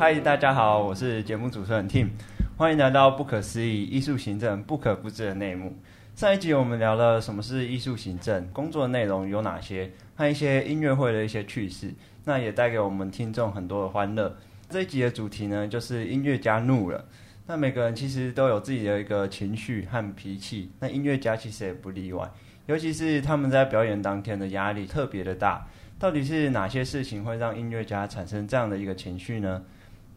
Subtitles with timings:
[0.00, 2.08] 嗨，大家好，我是节目主持人 Tim，
[2.56, 5.76] 欢迎来到不可思议艺术行政不可不知的内幕。
[6.14, 11.92] 上一集我们聊了什么是艺术行政，工作内容有哪些，和一些音乐会的一些趣事，
[12.24, 14.34] 那也带给我们听众很多的欢乐。
[14.70, 17.04] 这一集的主题呢，就是音乐家怒了。
[17.46, 22.26] 那每个人其实都有自己的一个情绪和脾气，那音乐家其实也不例外，
[22.64, 25.66] 尤其是他们在表演当天的压力特别的大。
[25.98, 29.62] 到底是哪些事情会让音乐家产生这样的一个情绪呢？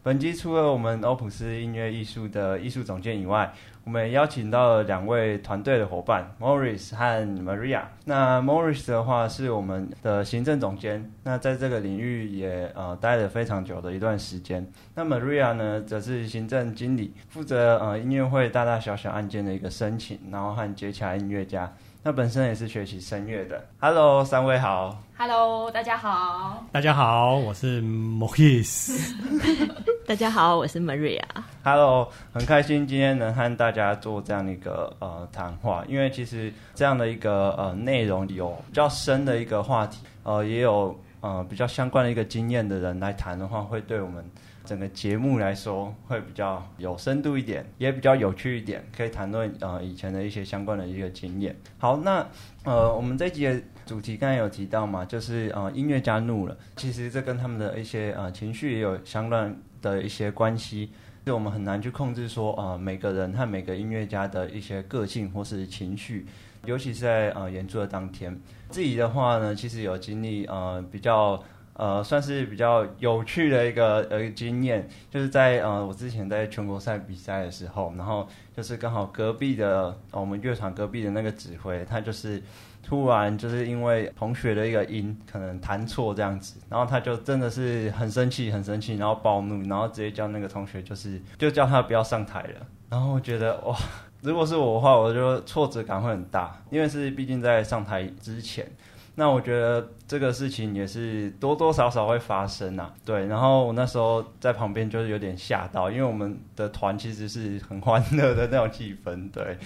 [0.04, 3.50] 本集除了我们欧普斯音乐艺术的艺术总监以外，
[3.84, 7.84] 我们也邀请到了两位团队的伙伴，Morris 和 Maria。
[8.04, 14.70] 那 Morris 的话是我们的行政总监，那在这个领域也呃待了非常久的一段时间。
[14.94, 21.72] 那 Maria 呢，则是行政经理，负责呃音乐会大大小小案件的一个申请，然后和接洽音乐家。
[22.06, 23.66] 那本身也是学习声乐的。
[23.80, 25.02] Hello，三位好。
[25.16, 26.62] Hello，大家好。
[26.70, 29.10] 大家好，我是 Morris。
[30.06, 31.22] 大家好，我是 Maria。
[31.62, 44.22] Hello，很开心今天能和大家做这样的一个呃谈话，因为其实这样的一个呃内容有比较深的一个话题，呃，也有呃比较相关的一个经验的人来谈的话，会对我们。
[44.64, 51.54] 整个节目来说会比较有深度一点，也比较有趣一点，可以谈论呃以前的一些相关的一个经验。
[51.78, 52.26] 好，那
[52.64, 56.56] 呃我们这一集的主题刚才有提到嘛，就是呃音乐家怒了。
[56.76, 60.90] 其实这跟他们的一些呃情绪也有相关的一些关系，
[61.26, 66.24] 就我们很难去控制说呃每个人和每个音乐家的一些个性或是情绪，
[66.64, 68.34] 尤其是在呃演出的当天。
[68.70, 71.42] 自己的话呢，其实有经历呃比较。
[71.74, 82.40] 呃，算是比较有趣的一个 呃经验，就是在呃我之前在全国赛比赛的时候，然后就是刚好隔壁的、我们乐团隔壁的那个指挥，他就是
[82.80, 92.66] 突然就是因为同学的一个音可能弹错这样子，然后他就真的是很生气很生气，然后暴怒，然后直接叫那个同学就是就叫他不要上台了。
[92.88, 93.76] 然后我觉得哇，
[94.20, 98.64] 如果是我的话，我就挫折感会很大，因为是毕竟在上台之前。
[99.16, 103.26] 那我觉得这个事情也是多多少少会发生啊，对。
[103.26, 109.56] 然后我那时候在旁边就是有点吓到，因为我们的团其实是很欢乐的那种气氛，对。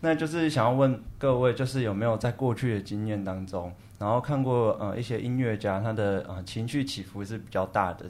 [0.00, 8.06] 那就是想要问各位，就是有没有在过去的经验当中，然后看过呃一些音乐家他的呃情绪起伏是比较大的。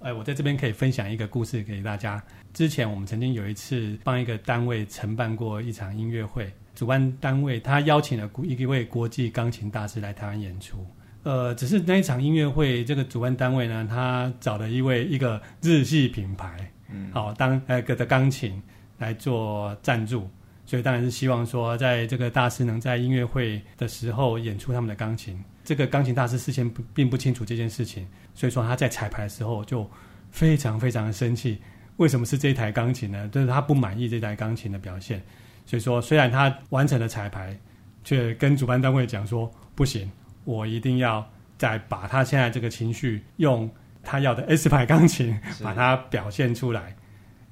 [0.00, 2.22] 哎，我在这边可以分享一个故事给大家。
[2.54, 6.50] 之前我们曾经有一次帮一个单位承办过一场音乐会。
[6.80, 10.78] 主办单位他邀请了一位国际钢琴大师来台湾演出，
[11.24, 18.62] 呃，只是那一场音乐会，这个主办单位呢，他找了一位一个日系品牌，嗯，好当呃个的钢琴
[18.96, 20.26] 来做赞助，
[20.64, 25.38] 所以当然是希望说，在这个大师能在音乐会的时候演出他们的钢琴。
[25.62, 29.86] 这个钢琴大师事先不并不清楚这件事情，所以说他在彩排的时候就
[30.30, 31.58] 非常非常的生气，
[31.98, 33.28] 为什么是这一台钢琴呢？
[33.28, 35.22] 就是他不满意这台钢琴的表现。
[35.70, 37.56] 所以说，虽然他完成了彩排，
[38.02, 40.10] 却跟主办单位讲说不行，
[40.42, 41.24] 我一定要
[41.56, 43.70] 再把他现在这个情绪用
[44.02, 46.96] 他要的 S 牌钢琴把它表现出来。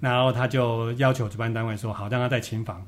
[0.01, 2.85] 然后他就要求主办单位说好，让他在琴房，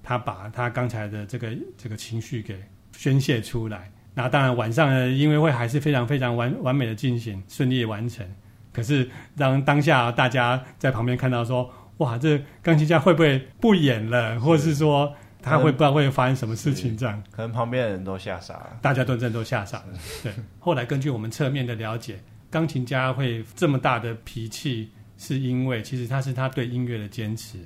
[0.00, 2.62] 他把他刚才的这个这个情绪给
[2.92, 3.90] 宣泄出来。
[4.14, 8.24] 那当然晚上呢音乐会还是非常非常完完美的进行，顺利完成。
[8.72, 11.68] 可是让当下大家在旁边看到说。
[11.98, 16.96] 哇，这钢琴家会不会不演了，或是说他会不知道会发生什么事情？
[16.96, 19.98] 这样，可能旁边的人都吓傻了，大家都真的都吓傻了。
[20.22, 22.18] 对，后来根据我们侧面的了解，
[22.50, 27.58] 钢琴家会这么大的脾气，是因为其实他是他对音乐的坚持。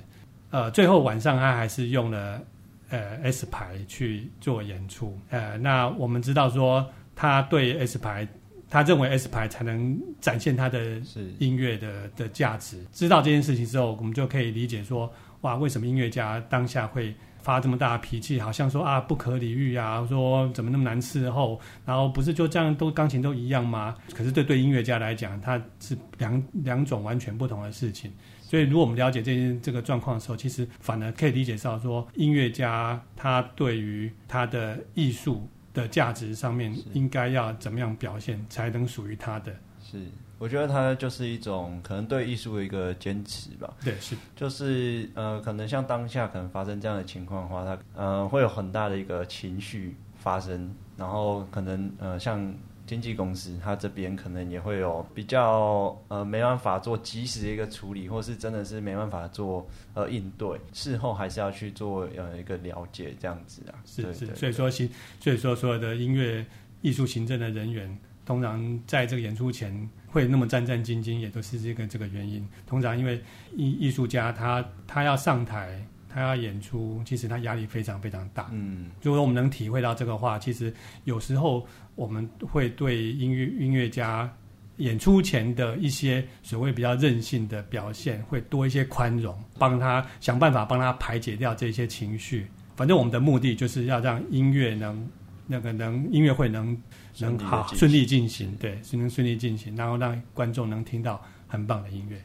[0.49, 2.41] 呃，最后晚上他还是用了
[2.89, 5.19] 呃 S 牌去做演出。
[5.29, 8.27] 呃，那我们知道说他对 S 牌。
[8.73, 10.99] 他认为 S 牌才能展现他的
[11.37, 12.83] 音乐的的价值。
[12.91, 17.13] 知道这件事情之后，我们就可以理解说，哇，为什么音乐家当下会
[17.43, 18.39] 发这么大的脾气？
[18.39, 21.61] 好像说啊，不可理喻啊，说怎么那么难伺候？
[21.85, 23.95] 然后不是就这样都钢琴都一样吗？
[24.11, 28.11] 可是对对音乐家来讲，它是两两种完全不同的事情。
[28.41, 35.47] 所以如果我们了解这件这个状况的时候，其实反而可以理解到说，音乐家他对于他的艺术。
[35.73, 39.53] 的价值上面应该要怎么样表现才能属于他的？
[39.81, 40.05] 是，
[40.37, 43.73] 我觉得他就是一种可能对艺术的一个坚持吧。
[43.83, 52.53] 对，是，就是呃，可能像当下可能发生这样的情况的话，他呃会有很大的一个情绪发生，然后可能呃像。
[52.85, 63.73] 经纪公司，他这边可能也会有比较呃没办法做及时的一个处理，或是真的是没办法做呃应对，事后还是要去做呃一个了解这样子啊。
[63.85, 64.89] 是是，所以说行，
[65.19, 66.45] 所以说所有的音乐
[66.81, 72.45] 艺术行政的人员通常在这个演出前会那么战战兢兢，也都是这个这个原因。
[72.67, 73.21] 通常因为
[73.55, 78.49] 艺艺术家他他要上台，他要演出，其实他压力非常非常大。
[78.51, 80.71] 嗯，如果我们能体会到这个话，其实
[81.05, 81.65] 有时候
[81.95, 84.31] 我们会对音乐音乐家
[84.77, 92.47] 演出前的一些所谓比较任性的表现，会多一些宽容，帮他想办法帮他排解掉这些情绪。
[92.75, 95.07] 反正我们的目的就是要让音乐能
[95.47, 96.75] 那个能音乐会能
[97.19, 102.19] 能好顺利进行，对，是能顺利进行，然后让观众能听到很棒的音乐。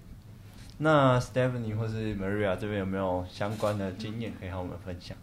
[0.79, 5.17] 那 Stephanie 或是 Maria 这边有没有相关的经验可以和我们分享？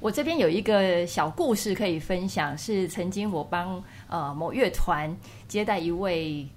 [0.00, 5.16] 我这边有一个小故事可以分享，是曾经我帮呃某乐团
[5.46, 6.48] 接待一位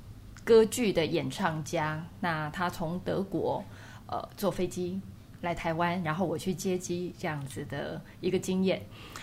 [0.43, 3.63] 歌剧的演唱家，那他从德国
[4.07, 4.99] 呃坐飞机。
[5.41, 8.81] 来台湾，然后我去接机，这样子的一个经验。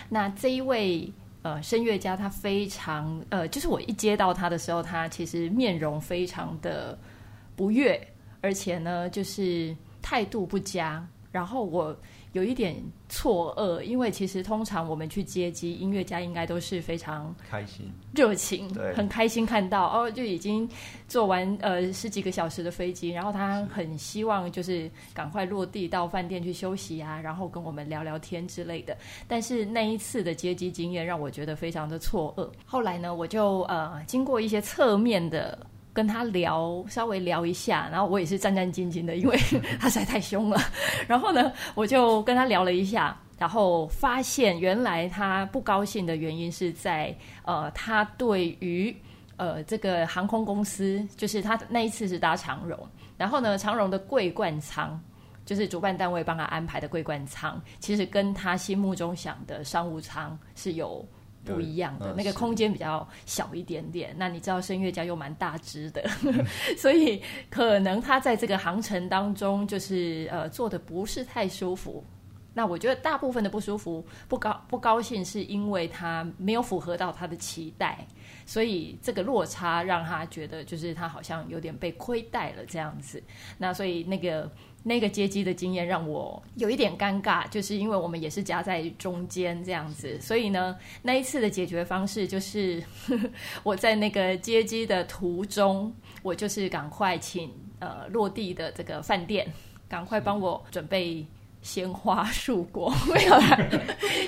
[0.09, 1.13] 那这一位
[1.43, 6.97] 呃声乐家，他非常呃，就是我一接到他的时候，他其实面容非常的
[7.55, 8.01] 不悦，
[8.47, 11.05] 而且呢，就是态度不佳。
[11.31, 11.95] 然后我。
[12.33, 12.75] 有一点
[13.09, 20.69] 错愕，因为其实通常我们去接机，音乐家应该都是非常开心、热情，对，很开心看到哦，就已经
[21.07, 28.95] 坐完呃十几个小时的飞机，然后他很希望就是赶快落地到饭店去休息啊，然后跟我们聊聊天之类的。
[29.27, 32.47] 但是那一次的接机经验让我觉得非常的错愕。
[32.67, 35.57] 后来呢，我就呃经过一些侧面的。
[35.97, 39.35] 跟他聊，稍微聊一下，然后我也是战战兢兢的，因为
[39.81, 40.61] 他实在太凶了。
[41.09, 48.95] 然后呢，我就跟他聊了一下，然后发现原来他不高兴的原因是在呃，他对于
[49.37, 52.77] 呃这个航空公司，就是他那一次是搭长荣，
[53.17, 55.01] 然后呢，长荣的桂冠舱，
[55.47, 61.03] 就是主办单位帮他安排的桂冠舱，其实跟他心目中想的商务舱是有。
[61.53, 66.03] 不一样的那个空间比较小一点点，那你知道声乐家又蛮大只的，
[66.77, 72.03] 所以可能他在这个航程当中就是呃坐的不是太舒服。
[72.53, 78.07] 那我觉得大部分的不舒服、不高不高兴，是因为他没有符合到他的期待，
[78.47, 83.21] 所以这个落差让他觉得就是他好像有点被亏待了这样子。
[83.59, 84.49] 那所以那个。
[84.83, 92.81] 那个接机的经验让我有一点尴尬，就是因为我们也是夹在中间这样子，所以呢，那一次的解决方式就是
[93.63, 99.51] 我在那个接机的途中，我就是赶快请呃落地的这个饭店
[99.89, 101.25] 赶快帮我准备。
[101.67, 103.69] 鲜花束果 没有啦，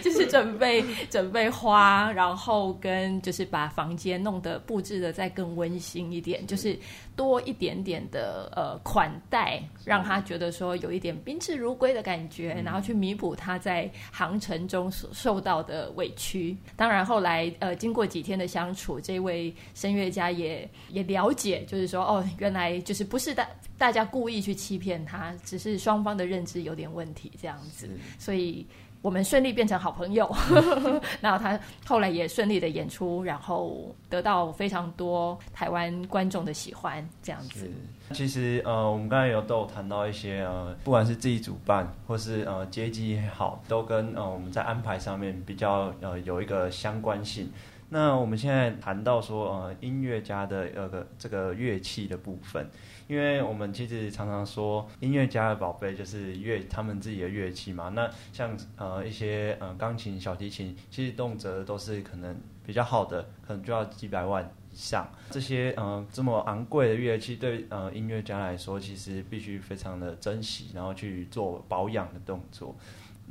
[0.03, 6.77] 就是准备准备花，然后跟就是把房间弄得布置的再更温馨一点，就是
[7.15, 16.57] 多一点点的呃款待，让他觉得说有一点宾至如归的感觉，然后去弥补他在航程中所受到的委屈。
[16.75, 23.47] 当然后来呃经过几天的相处，这位声乐家也也了解，就是说哦原来就是不是的
[23.79, 27.31] 大家故意去欺骗他，只是双方的认知有点问题。
[27.41, 27.89] 这样子，
[28.19, 28.67] 所以
[29.01, 30.29] 我们顺利变成好朋友。
[31.21, 37.07] 然后他后来也顺利的演出，然后得到非常多台湾观众的喜欢。
[37.23, 37.71] 这样子，
[38.11, 47.49] 其实呃，我们刚才有都有谈到一些呃，不管是自己主办或是呃接机也好，都跟呃我们在安排上面比较呃有一个相关性。
[47.91, 52.69] 那我们现在谈到说呃音乐家的呃个这个乐器的部分。
[53.09, 57.89] 因为我们其实常常说，音乐家的宝贝就是乐，他们自己的乐器嘛。
[57.89, 65.11] 那像呃一些呃钢琴、小提琴，其实动辄都是可能比较好的，可能就要几百万以上。
[65.31, 72.75] 这些呃这么昂贵的乐器，对呃音乐家来说，其实必须非常的珍惜，然后去做保养的动作。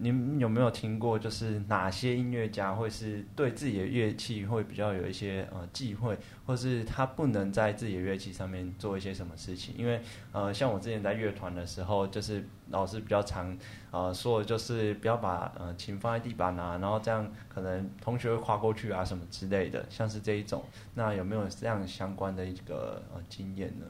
[0.00, 9.74] 你有没有听过，就是哪些音乐家会是对自己的乐器会比较有一些呃忌讳，或是他不能在自己的乐器上面做一些什么事情？
[9.76, 10.00] 因为
[10.30, 13.58] 呃，像我之前在乐团的时候，就是老师比较常
[13.90, 20.64] 呃说的就是不要把呃琴放在地板啊，然后这样可能同学会跨过去啊什么之类的，像是这一种。
[20.94, 23.86] 那有没有这样相关的一个呃经验呢？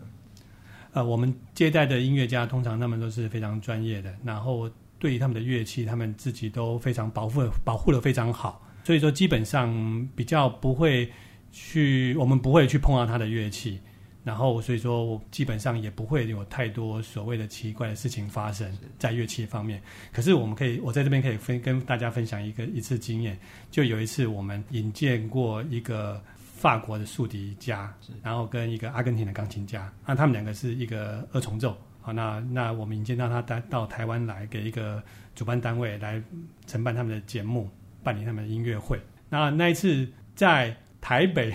[0.94, 4.70] 呃，我们接待的音乐家通常他们都是非常专业的，然后。
[4.98, 8.66] 对于他们的乐器，他们自己都非常保护，保护的非常好。
[8.84, 11.10] 所以说，基本上比较不会
[11.52, 13.78] 去，我们不会去碰到他的乐器。
[14.24, 19.80] 然后，所以说基本上也不会有太多所谓的奇怪的事情发生在乐器方面。
[20.12, 23.38] 可是，我们可以，我在这边可以分跟大家分享一个一次经验。
[23.70, 31.74] 就有一次，我们引荐过一个法国的竖笛家，然后跟一个阿根廷的钢琴家，那他们两个是一个二重奏。
[32.12, 35.02] 那那我们引荐到他带到台湾来，给一个
[35.34, 36.22] 主办单位来
[36.66, 37.70] 承办他们的节目，
[38.02, 39.00] 办理他们的音乐会。
[39.28, 41.54] 那那一次在台北，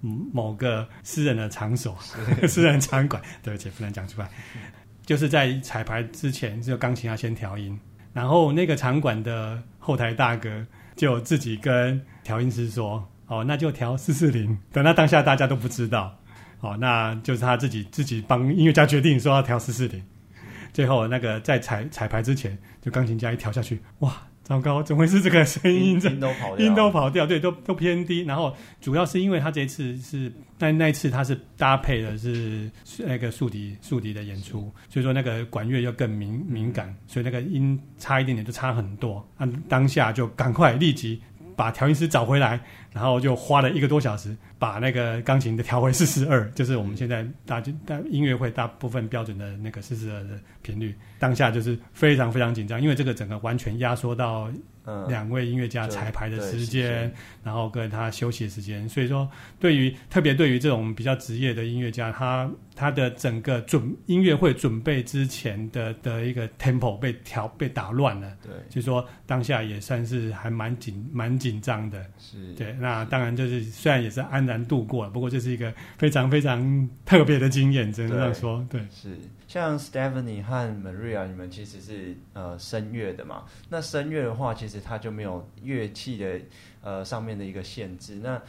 [0.00, 1.96] 某个私人的场所、
[2.48, 4.28] 私人场馆，对不起，不能讲出来。
[5.04, 7.78] 就是在彩排之前，就钢琴要先调音，
[8.12, 10.64] 然后那个场馆的后台大哥
[10.94, 16.16] 就自己跟调音师说：“哦，那就调四四零。”等到当下大家都不知道，
[16.60, 20.02] 哦，那就是他自己自己帮音乐家决定说要调十四点。
[20.72, 24.14] 最后那个在彩彩排之前，就钢琴家一调下去，哇！
[24.42, 26.00] 糟糕，怎么会是这个声音？
[26.00, 28.22] 音都跑掉，音都跑掉，对，都都偏低。
[28.22, 39.24] 然后主要是因为他这次是那那一次他是搭配的是那个竖笛竖笛的演出，所以说那个管乐又更敏敏感，所以那个音差一点点就差很多。
[39.36, 41.22] 啊，当下就赶快立即
[41.54, 42.60] 把调音师找回来，
[42.92, 50.94] 然后就花了一个多小时把那个钢琴的调回四四二， 就是我们现在大大音乐会大部分标准的那个四四二的频率。
[51.18, 54.50] 当下就是非常非常紧张，因为这个整个完全压缩到
[55.06, 57.12] 两位音乐家彩排的时间，嗯、
[57.44, 58.88] 然后跟他休息的时间。
[58.88, 59.30] 所以说，
[59.60, 68.32] 对于特别对于这种比较职业的音乐家，他他的整个准音乐会准备之前的的一个 tempo 被调被打乱了。
[68.42, 72.02] 对，所以说当下也算是还蛮紧蛮紧张的。
[72.18, 72.72] 是，对。
[72.80, 78.66] 那当然就是虽然也是安然度过了，不过这是一个非常非常特别的经验，只能这样说。
[78.68, 79.16] 对，是。
[79.46, 83.42] 像 Stephanie 和 Maria，你们其实是呃声乐的嘛？
[83.68, 86.40] 那声乐的话，其实它就没有乐器的
[86.82, 88.20] 呃上面的一个限制。
[88.22, 88.40] 那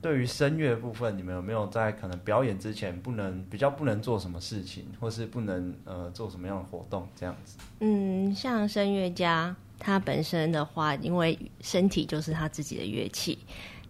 [0.00, 7.58] 对于声乐部分，你们有没有在可能表演之前不能比较不能做什么事情，或是不能呃做什么样的活动这样子？
[7.80, 13.38] 嗯，像声乐家他本身的话，因为身体就是他自己的乐器。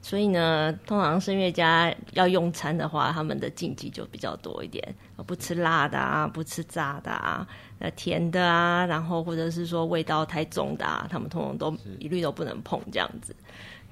[0.07, 4.95] 所以呢，通常声乐家要用餐的话，他们的禁忌就比较多一点，
[5.27, 7.45] 不吃辣的啊，不吃炸的啊，
[7.81, 13.35] 呃，甜的啊，然后或者是说味道太重的啊，他们通常都一律都不能碰这样子。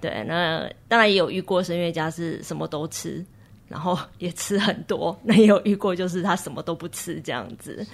[0.00, 3.26] 对，那当然也有遇过声乐家是什么都吃，
[3.66, 7.85] 然后也吃很多， 那也有遇过就是他什么都不吃这样子。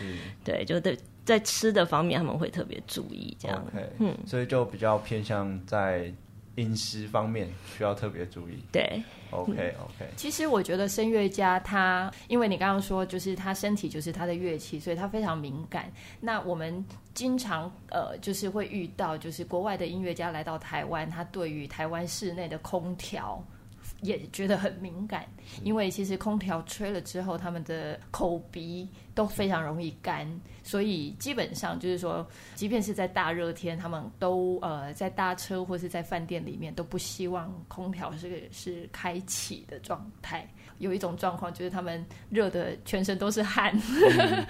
[0.44, 3.64] 对，就对，在吃的方面他们会特别注意这样。
[3.74, 6.12] Okay, 嗯，所以就比较偏向在。
[6.60, 8.62] 饮食方面需要特别注意。
[8.70, 10.06] 对，OK OK。
[10.16, 15.90] 其实我觉得声乐家他，因为你刚刚说，就是他身体就是他的乐器，所以他非常敏感。
[16.20, 23.42] 那我们经常呃，就是会遇到，就是国外的音乐家来到台湾，他对于台湾室内的空调。
[24.02, 25.26] 也觉得很敏感，
[25.62, 30.26] 因为其实空调吹了之后，他们的口鼻都非常容易干，
[30.62, 40.48] 所以基本上就是说，即便是在大热天，他们都呃在搭车或是在饭店里面都不希望空调是是开启的状态。
[40.80, 43.80] 有一种状况就是他们热的全身都是汗，嗯、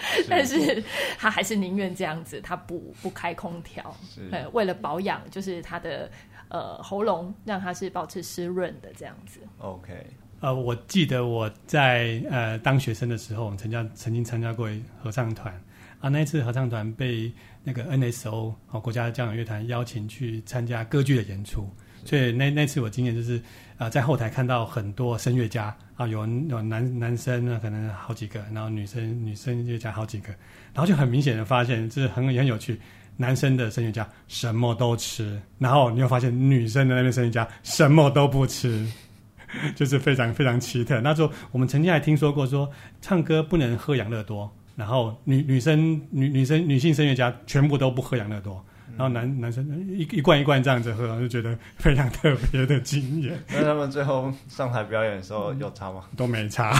[0.00, 0.82] 是 但是
[1.18, 3.94] 他还是宁愿这样子，他不不开空调，
[4.32, 6.10] 呃，为了保养，就是他的。
[6.52, 9.38] 呃，喉咙让它是保持湿润的这样子。
[9.58, 10.04] OK，
[10.40, 14.68] 呃，我记得我在呃当学生的时候，曾经曾经参加过
[15.00, 15.54] 合唱团
[16.00, 16.08] 啊。
[16.08, 17.32] 那一次合唱团被
[17.62, 21.70] 那个 NSO 哦国家交响乐团邀请去参加歌剧的演出，
[22.04, 23.36] 所以那那次我经验就是
[23.76, 30.28] 啊、呃，在后台看到很多声乐家啊，有有男男生呢可能好几个，然后女生女生乐家好几个，
[30.72, 32.78] 然后就很明显的发现，这很很有趣。
[33.16, 38.86] 男生的声乐家什么都吃，然后你又发现女生的那边声乐家什么都不吃，
[39.76, 41.02] 就是非常非常奇特。
[41.02, 42.70] 那时候我们曾经还听说过说，
[43.02, 48.64] 唱歌不能喝养乐多，然后女女生女女生女性声乐家全部都不喝养乐多，
[49.00, 53.42] 然后男男生一一罐一罐这样子喝，就觉得非常特别的经验。
[53.48, 56.04] 那他们最后上台表演的时候有差吗？
[56.14, 56.74] 都没差。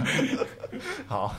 [1.08, 1.34] 好。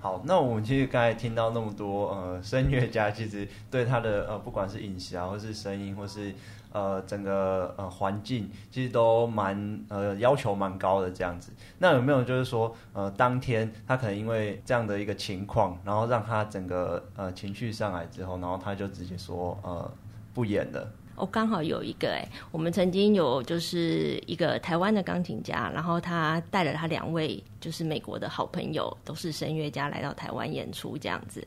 [0.00, 6.32] 好，那我们其实刚才听到那么多，呃，声乐家其实对他的呃，不管是饮食啊，或是声音，或是
[6.72, 11.52] 呃整个呃环境，其实都蛮呃要求蛮高的这样子。
[11.78, 19.90] 那有没有就是说，呃，当天他可能因为这样的一个情况，然后让他整个呃情绪上来之后，然后他就直接说呃
[20.34, 20.90] 不演了。
[21.16, 31.44] 哦，刚好有一个哎，我们曾经有就是一个台湾的钢琴家，然后他带了他两位就是美国的好朋友，都是声乐家来到台湾演出这样子。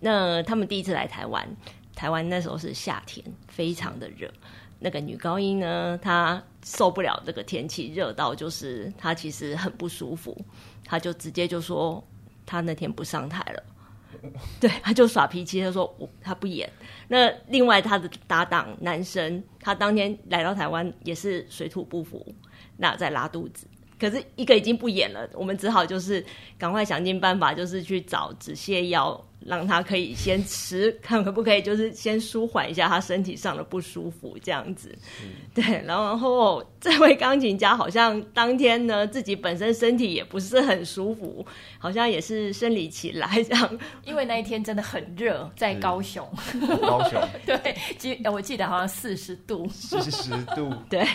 [0.00, 1.48] 那他们第一次来台湾，
[1.94, 4.30] 台湾那时候是夏天，非常的热。
[4.80, 10.36] 那个女高音呢，她受不了这个天气，热到就是她其实很不舒服，
[10.84, 12.02] 她就直接就说
[12.44, 13.62] 她那天不上台了。
[14.60, 16.70] 对，她就耍脾气，她说我她不演。
[17.08, 22.34] 那另外她的搭档男生，他当天来到台湾也是水土不服，
[22.76, 23.66] 那在拉肚子。
[23.98, 26.24] 可是一个已经不演了，我们只好就是
[26.58, 34.94] 赶快想尽办法，就是去找止泻药让他可以先吃，看可不可以就是先舒缓一下他身体上的不舒服这样子。
[35.54, 41.44] 对，然后这位钢琴家好像当天呢自己本身身体也不是很舒服，
[41.78, 46.26] 好像也是生理期来这样，因为那一天真的很热，在高雄。
[46.80, 50.72] 高雄 对，记我记得好像四十度，四十度。
[50.88, 51.06] 对，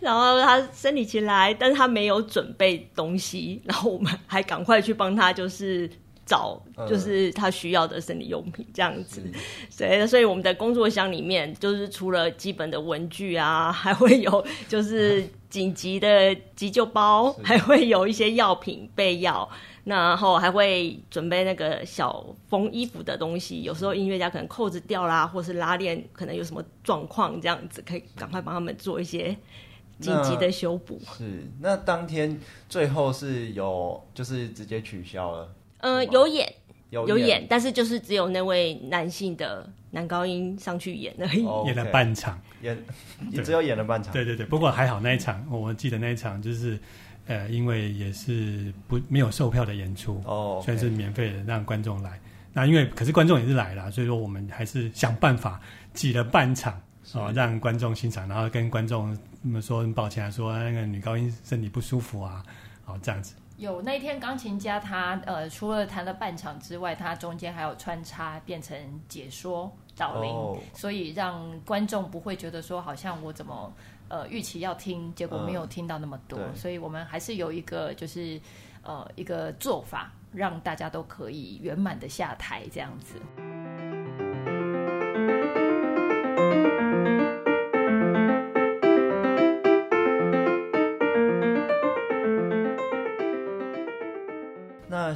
[0.00, 5.88] 然后他生理期来，但是他没有准备东西，然后我们还赶快去帮他就是。
[6.28, 9.22] 找就是他需要的生理用品这样子，
[9.70, 19.48] 所以所以我们的工作箱里面就是除了基本的文具啊，还会有就是紧急的急救包，还会有一些药品备药，
[19.84, 23.62] 然后还会准备那个小缝衣服的东西。
[23.62, 29.34] 有时候音乐家可能扣子掉啦，或是拉链可能有什么状况，这样子可以赶快帮他们做一些
[29.98, 31.00] 紧急的修补。
[31.16, 35.48] 是，那当天最后是有就是直接取消了。
[35.78, 36.52] 呃，有演，
[36.90, 42.76] 有演，有演，但是就是只有那位男性的男高音上去演而已，演了半场，演
[43.30, 44.12] 也只有演了半场。
[44.12, 46.78] 对对对，不过还好那一场，我记得那一场就是，
[47.26, 52.18] 呃，因为也是不没有售票的演出哦，算是免费的让观众来。
[52.52, 55.60] 那因为可是观众也是来了，所以说我们还是想办法
[55.94, 56.80] 挤了半场
[57.12, 62.42] 哦，让观众欣赏，然后跟观众那么说很抱歉啊，说那个女高音身体不舒服啊，
[62.84, 63.34] 好这样子。
[63.58, 70.56] 有那天钢琴家他呃，除了弹了半场之外，他中间还有穿插变成解说导聆，oh.
[70.72, 73.72] 所以让观众不会觉得说好像我怎么
[74.06, 78.40] 呃预期要听，结果没有听到那么多，uh, 所以我们还是有一个就是
[78.82, 83.20] 呃一个做法，让大家都可以圆满的下台这样子。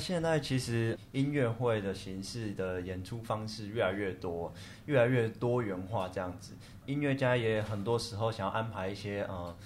[0.02, 4.52] 现在其实音乐会的形式的演出方式越来越多，
[4.86, 6.54] 越来越多元化，这样子，
[6.86, 9.56] 音乐家也很多时候想要安排一些呃，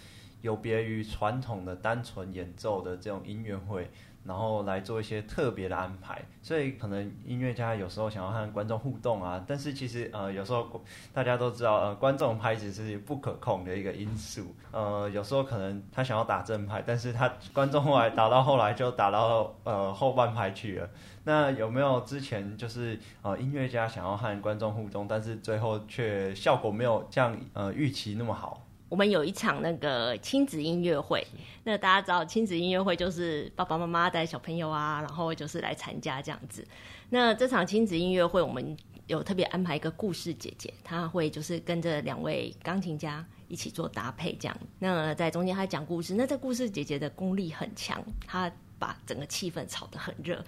[0.42, 3.90] 有别于传统的单纯演奏的这种音乐会。
[4.26, 20.88] 然后来做一些特别的安排，所以可能音乐家有时候想要和观众互动啊，但是其实呃有时候大家都知道呃观众拍子是不可控的一个因素，呃有时候可能他想要打正拍，但是他观众后来打到后来就打到呃后半拍去了。
[21.24, 28.65] 那有没有之前就是呃音乐家想要和观众互动，但是最后却效果没有像呃预期那么好？
[28.88, 31.26] 我们有一场那个亲子音乐会，
[31.64, 36.66] 那大家知道亲子音乐会就是爸爸妈妈带小朋友啊，然后就是来参加这样子。
[37.10, 44.56] 那这场亲子音乐会，我们有特别安排一个故事姐姐，她会就是跟着两位钢琴家一起做搭配这样。
[44.78, 50.44] 那在中间她讲故事，那这故事姐姐的功力很强，她把整个气氛炒得很热。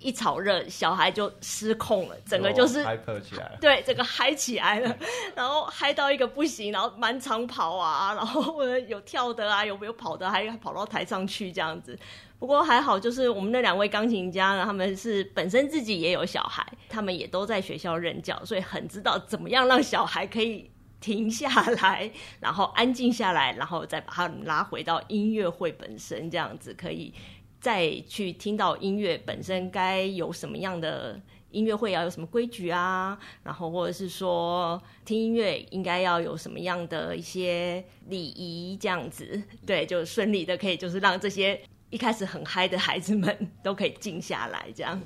[0.00, 3.58] 一炒热，小孩就失控了，整个就是嗨起来了。
[3.60, 4.96] 对，整个嗨起来了，
[5.36, 11.98] 然后嗨到一个不行，然后满场跑啊，然后有跳的啊，有没有跑的，还跑到台上去这样子。
[12.38, 21.50] 不过还好，就是我们那两位钢琴家呢，他们是本身自己也有小孩，他们也都在学校任教，所以很知道怎么样让小孩可以停下
[21.82, 22.10] 来，
[22.40, 27.12] 然后安静下来，然后再把他们拉回到音乐会本身，这样子可以。
[27.60, 31.20] 再去听到音乐本身该有什么样的
[31.50, 44.98] 音乐会要有什么规矩啊，然后或者是说听音乐应该要有什么样的一些礼仪这样子，对，就顺利的可以就是让这些一开始很嗨的孩子们都可以静下来这样。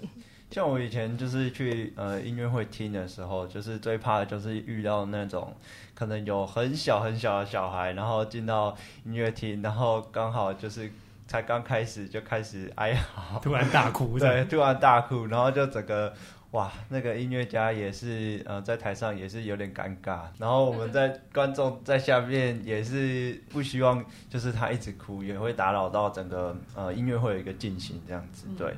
[0.50, 5.52] 像我以前就是去呃音乐会听的时候，就是最怕的就是遇到那种
[5.94, 10.92] 可能有很小很小的小孩，然后进到音乐厅，然后刚好就是。
[11.26, 16.12] 才刚开始就开始哀嚎，突然大哭，对，突然大哭，然后就整个
[16.50, 28.74] 哇，那个音乐家也是呃在台上也是有点尴尬，然后我们在观众在下面也是不希望就是他一直哭，也会打扰到整个呃音乐会的一个进行这样子，对。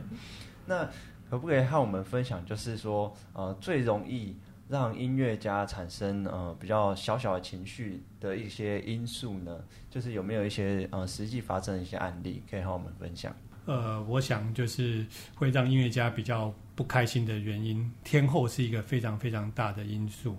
[0.66, 0.88] 那
[1.28, 4.37] 可不可以和我们分享，就是说呃最容易
[4.68, 13.35] 让音乐家产生呃比较小小的情绪的一些因素呢，就是有没有一些呃实际发生的一些案例可以和我们分享？
[13.66, 20.37] 呃，我想就是会让音乐家比较不开心的原因，天后是一个非常非常大的因素。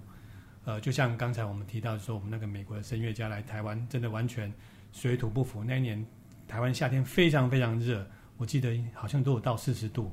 [0.66, 4.54] 呃，就像刚才我们提到说，我们那个美国的声乐家来台湾，真的完全
[4.92, 5.63] 水土不服。
[5.63, 6.06] 那一年
[6.48, 10.12] 台湾夏天非常非常热，我记得好像都有到四十度。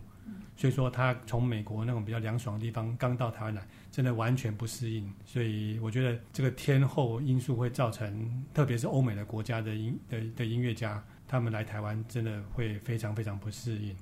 [0.57, 5.13] 所以说他从美国那种比较凉爽的地方刚到台湾来，真的完全不适应。
[5.25, 13.97] 所以我觉得这个天候因素会造成，特别是欧美的国家的音的的音乐家，他们来台湾真的会非常非常不适应。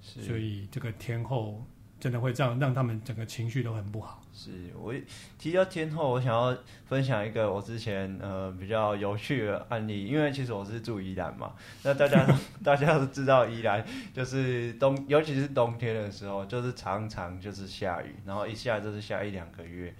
[0.00, 1.66] 所以这个天候
[2.04, 4.20] 真的会这样让他们整个情绪都很不好。
[4.34, 4.92] 是我
[5.38, 12.26] 提到天后，我想要分享一个我之前呃比较有趣的案例，因为其实我是住宜兰嘛，那大家
[12.62, 19.94] 大家都知道宜兰就是冬，尤其是冬天的时候，就是常常就是下雨，然后一下就是下一两个月。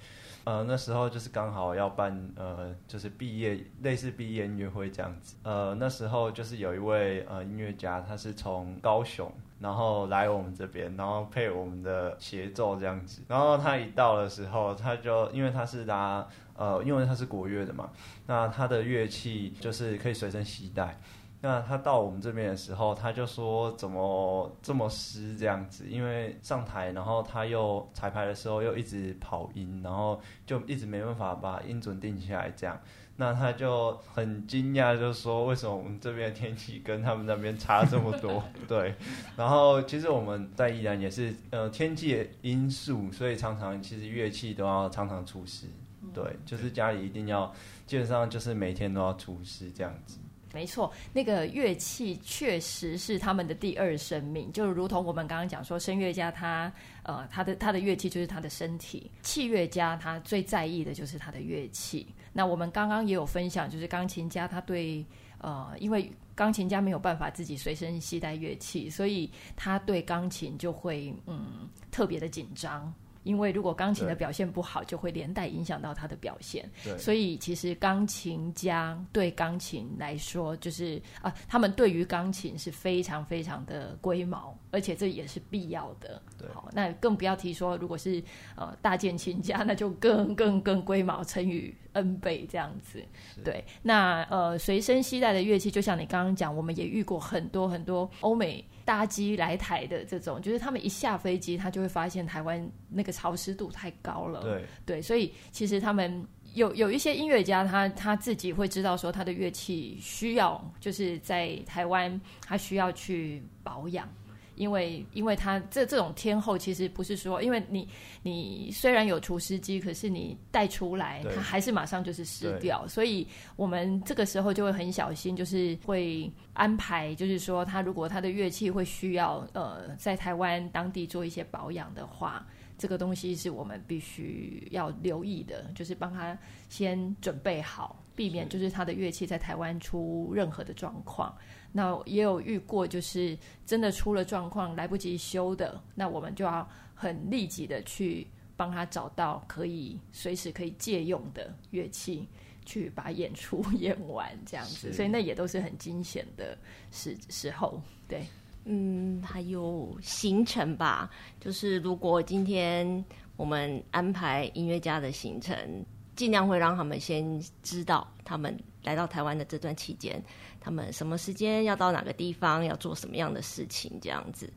[0.45, 5.37] 呃，那时候就是刚好要办呃，就是毕业类似毕业音乐会这样子。
[5.43, 13.23] 呃，那时候就是有一位呃音乐家，他是从高雄然后来我们这边，然后配我们的协奏这样子。
[13.27, 16.27] 然后他一到的时候，他就因为他是拉
[16.57, 17.91] 呃，因为他是国乐的嘛，
[18.27, 21.01] 那他的乐器就是可以随身携带。
[21.45, 25.87] 那他到我们这边的时候，他就说怎么这么湿这样子？
[25.87, 32.81] 因为上台，然后他又彩排的时候又一直跑音，然后就一直没办法把音准定下来这样。
[33.17, 38.43] 那他就很惊讶，就说为什么我们这边的天气跟他们那边差这么多？
[38.67, 38.95] 对。
[39.37, 45.67] 然后其实我们在宜兰也是呃天气因素，所以常常其实乐器都要常常出师。
[46.15, 47.53] 对，就是家里一定要
[47.87, 50.19] 基本上就是每天都要出师这样子。
[50.55, 62.07] 没错，那个乐器确实是他们的第二生命，就如同我们刚刚讲说，声乐家他呃他的他的乐器就是他的身体，器乐家他最在意的就是他的乐器。
[62.33, 65.05] 那我们刚刚也有分享，就是钢琴家他对
[65.38, 72.93] 呃，因为钢琴家没有办法自己随身携带乐器，所以他对钢琴就会嗯特别的紧张。
[73.25, 76.71] 因为如果钢琴的表现不好，就会连带影响到他的表现。
[76.85, 86.23] 对，所以其实钢琴家对钢琴来说，就是啊，他们对于钢琴是非常非常的龟毛，而且这也是必要的。
[86.39, 88.23] 对，好，那更不要提说，如果是
[88.57, 93.03] 呃大键琴家，那就更更更龟毛，乘以 N 倍这样子。
[93.43, 98.65] 对，那呃随身携带的乐器，就像你刚刚讲，我们也遇过很多很多欧美。
[98.87, 104.43] 搭机来台的这种，就是他们一下飞机，他就会发现台湾那个潮湿度太高了。
[104.43, 114.07] 对对，所以其实他们有有一些音乐家他，他他自己会知道说，他的乐器需要就是在台湾，他需要去保养。
[114.57, 117.88] 因为，因为他这这种天后，其实不是说，因为你
[118.23, 122.87] 你虽然有除湿机，可是你带出来，它还是马上就是湿掉。
[122.88, 136.37] 所以我们这个时候就会很小心，就是会安排，就是说，他如果他的乐器会需要呃在台湾当地做一些保养的话，这个东西是我们必须要留意的，就是帮他
[136.69, 141.35] 先准备好，避免就是他的乐器在台湾出任何的状况。
[141.77, 148.25] 那也有遇过，就是真的出了状况，来不及修的，那我们就要很立即的去
[148.57, 152.29] 帮他找到可以随时可以借用的乐器，
[152.65, 154.93] 去把演出 演完这样子。
[154.93, 156.57] 所以那也都是很惊险的
[156.93, 157.83] 时时候。
[158.07, 158.25] 对，
[158.67, 161.11] 嗯，还有行程吧，
[161.41, 165.85] 就是如果今天我们安排音乐家的行程，
[166.16, 170.22] 尽量会让他们先知道他们来到台湾的这段期间。
[170.61, 174.50] 他们什么时间要到哪个地方，要做什么样的事情，这样子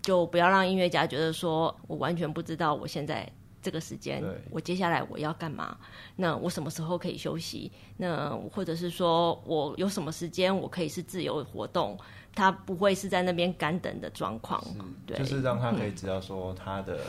[0.00, 3.28] 就不要让音乐家觉得说我完全不知道我现在
[3.60, 5.76] 这个时间，我接下来我要干嘛？
[6.14, 7.72] 那我什么时候可以休息？
[7.96, 11.98] 那或者是说我有什么时间我可以是自由活动？
[12.34, 14.62] 他不会是在那边干等的状况，
[15.04, 17.00] 对，就是让他可以知道说他的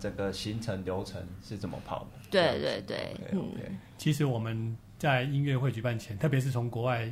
[0.00, 2.21] 整个行程流程是怎么跑的。
[2.32, 3.38] 对对对，嗯。
[3.38, 3.70] Okay.
[3.96, 7.08] 其实我们在音乐会举办前，特别是从国外。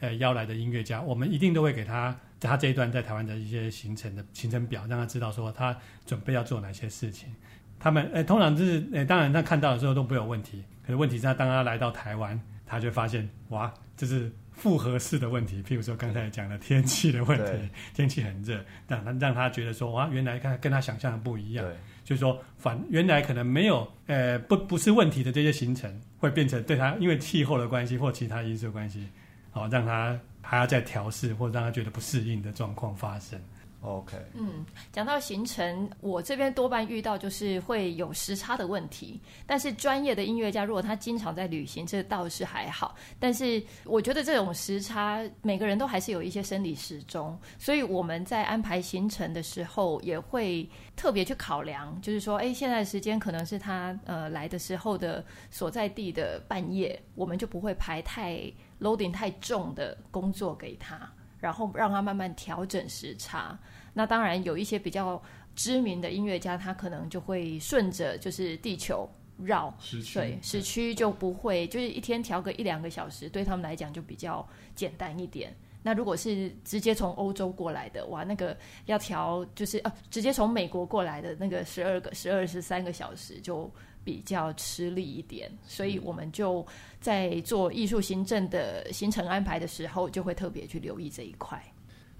[0.00, 7.32] 呃，邀来的音乐家，我们一定都会给他他这一段在台湾的一些行程的行程表，让他知道说他准备要做哪些事情。
[7.78, 10.64] 他们呃，通常就是呃，当然他看到的时候都不会有问题。
[10.84, 15.62] 可是问题是他当他来到台湾，他就发现哇，这是复合式的问题。
[15.62, 21.64] 譬如说刚才讲的天气的问题， 天气很热，让他让他觉得说哇，原来跟跟他想象的不一样。
[22.12, 29.08] 就是说反原来可能没有呃不不是问题的这些行程，会变成对他因为气候的关系或其他因素的关系。
[29.50, 33.38] 好，让他还要再调试，或让他觉得不适应的状况发生。
[33.82, 39.20] OK，嗯，讲到行程，我这边多半遇到就是会有时差的问题。
[39.44, 42.94] 但是专业的音乐家，如果他经常在旅行，这倒是还好。
[43.18, 58.40] 但是我觉得这种时差，每个人都还是有一些生理时钟，所以我们在安排行程的时候，也会特别去考量，就是说，哎，现在时间可能是他呃来的时候的所在地的半夜，我们就不会排太
[58.80, 61.12] loading 太重的工作给他。
[61.42, 63.58] 然后让他慢慢调整时差。
[63.92, 65.20] 那当然有一些比较
[65.54, 69.06] 知名的音乐家，他可能就会顺着就是地球
[69.38, 75.54] 绕时区，对时区就不会，就是一天调个一两个小时，对他们来讲就比较简单一点。
[75.82, 83.70] 那如果是直接从欧洲过来的，哇，那个要调就是呃，直接从美国过来的那个十二个、十二十三个小时就
[84.04, 86.64] 比较吃力一点，所以我们就
[87.00, 91.60] 在做艺术行政的行程安排的时候，就会特别去留意这一块。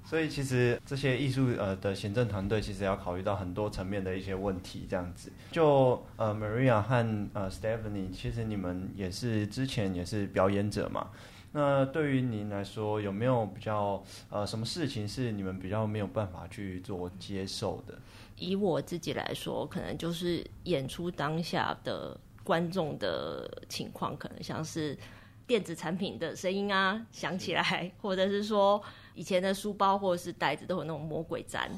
[0.05, 5.31] 所以其实这些艺术呃的行政团队其实要考虑到很多层面的一些问题，这样子。
[5.53, 11.09] 就呃 Maria 和呃 Stephanie，其实你们也是之前也是表演者嘛。
[11.53, 17.99] 那对于您来说，有没有比较呃什么事情是你们比较没有办法去做接受的？
[18.37, 24.99] 以我自己来说，可能就是演出当下的观众的情况，可能像是
[25.47, 28.83] 电子产品的声音啊响起来，或者是说。
[29.15, 31.71] 以前的书包或者是袋子都有那种魔鬼粘，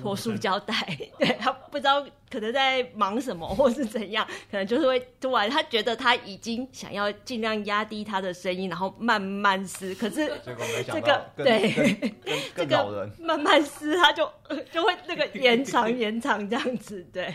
[0.00, 0.72] 或塑胶袋，
[1.18, 10.32] 对，他不知道可能在忙什么 或是怎样，可能就是会突然他觉得他已经想要尽量压低他的声音，然后慢慢撕，可是
[10.86, 12.14] 这个对
[12.56, 14.26] 这个慢慢撕他就
[14.72, 17.32] 就会那个延长延长这样子，对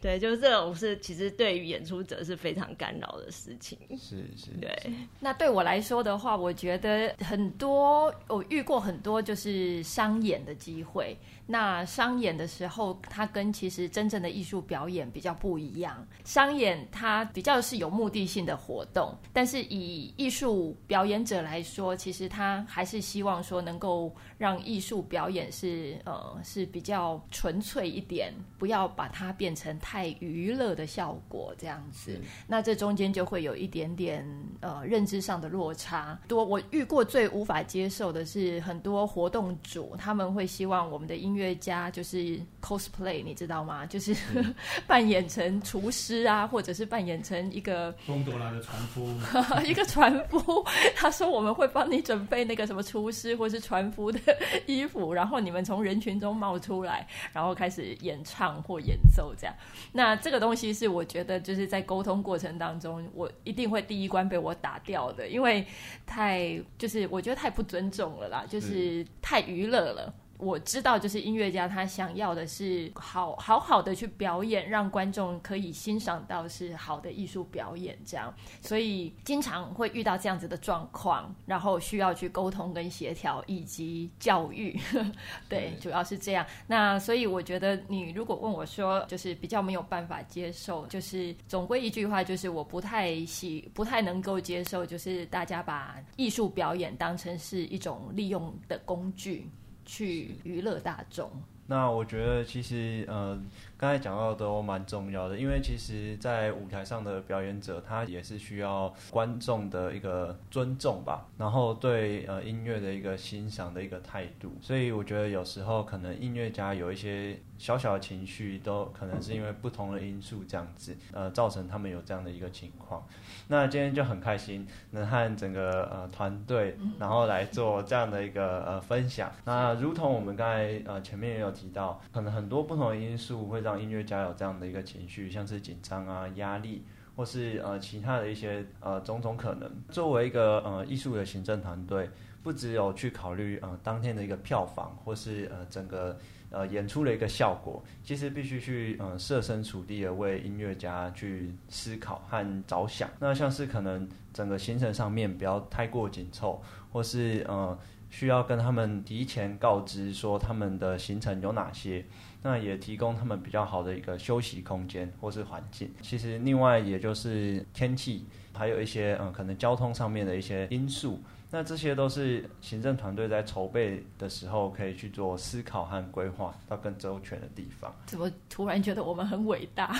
[0.00, 4.76] 对，就是这种是其实对于演出者是非常干扰的事情，是是，对。
[5.20, 11.16] 那对我来说的话，我觉得很多我遇过很多就是商演的机会。
[11.46, 16.06] 那商演的时候，它跟其实真正的艺术表演比较不一样。
[16.24, 32.20] 商演它比较是有目的性的活动，但是以艺术表演者来说，其实他还是希望说能够让艺术表演是呃是比较纯粹一点，不要把它变成太娱乐的效果这样子。
[32.48, 34.26] 那这中间就会有一点点
[34.60, 36.18] 呃认知上的落差。
[36.26, 43.84] 多我遇过最无法接受的是，很多活动主他们会希望我们的音乐家就是 cosplay，你知道吗？
[43.86, 44.16] 就是
[44.86, 49.06] 扮演成厨师啊，或者是扮演成一个贡多拉的船夫，
[49.64, 50.64] 一个船夫。
[50.96, 54.18] 他说我们会帮你准备那个什么厨师或是船夫的
[54.66, 59.54] 衣服，然后你们从人群中冒出来，然后开始演唱或演奏这样。
[59.92, 65.66] 那这个东西是我觉得就是在沟通过程当中，我一定会第一关被我打掉的，因为
[66.06, 70.12] 太就是我觉得太不尊重了啦，就是太娱乐了。
[70.38, 84.78] 我知道，就是音乐家他想要的是好好好的去表演，让观众可以欣赏到是好的艺术表演，这样，所以经常会遇到这样子的状况，然后需要去沟通跟协调以及教育，
[85.48, 86.44] 对，主要是这样。
[86.66, 99.50] 那所以我觉得，你如果问我说，就是比较没有办法接受，就是总归一句话，就是我不太喜，不太能够接受，就是大家把艺术表演当成是一种利用的工具。
[99.86, 101.30] 去娱乐大众。
[101.68, 103.40] 那我觉得其实呃，
[103.78, 114.56] 刚才讲到的都蛮重要的，因为其实，在舞台上的表演者，他也是需要观众的一个尊重吧，然后对呃音乐的一个欣赏的一个态度。
[114.62, 123.06] 所以我觉得有时候可能音乐家有一些小小的情绪，都可能是因为不同的因素这样子，呃，造成他们有这样的一个情况。
[123.48, 129.30] 那今天就很开心能和整个呃团队，然后来做这样的一个呃分享。
[129.44, 136.84] 那如同我们刚才呃前面也有提到，可能很多不同的因素会让音乐家有这样的一个情绪，像是紧张啊、压力，
[137.16, 139.68] 或是呃其他的一些呃种种可能。
[139.90, 142.08] 作为一个呃艺术的行政团队，
[142.42, 146.16] 不只有去考虑呃当天的一个票房，或是呃整个。
[146.48, 153.10] 呃，演出的一个效果，其实必须去呃设身处地的为音乐家去思考和着想。
[153.18, 157.76] 那像是可能整个行程上面不要太过紧凑，或是呃
[158.10, 162.04] 需要跟他们提前告知说他们的行程有哪些，
[162.42, 165.92] 那也提供他们比较好的一个休息空间或是环境。
[166.02, 171.20] 其实另外也就是天气，还有一些嗯可能交通上面的一些因素。
[171.48, 177.94] 那这些都是行政团队在筹备的时候可以去做思考和规划到更周全的地方。
[178.04, 179.96] 怎么突然觉得我们很伟大？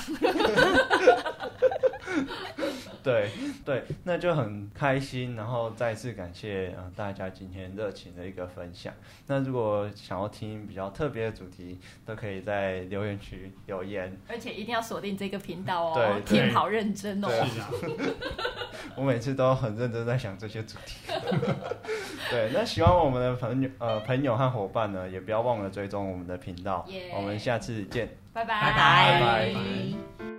[3.03, 3.31] 对
[3.65, 8.93] 对，那就很开心，然后再次感谢啊大家今天热情的一个分享。
[9.27, 17.29] 那如果想要听比较特别的主题，都可以在留言区留言，而且一定要锁定这个频道哦，对， 听好认真哦。
[18.97, 21.13] 我每次都很认真在想这些主题。
[22.31, 26.87] 对，那喜欢我们的朋友呃朋友和伙伴呢，也不要忘了追踪我们的频道。
[27.15, 28.61] 我们下次见，拜拜。
[28.61, 29.21] 拜
[29.55, 30.36] 拜。